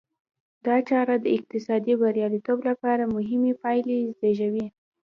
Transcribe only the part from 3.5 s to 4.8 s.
پایلې زېږوي.